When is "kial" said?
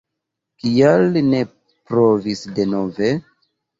0.61-1.03